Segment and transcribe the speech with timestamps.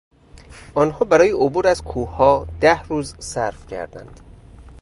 [0.73, 4.19] آنها برای عبور از کوهها ده روز صرف کردند.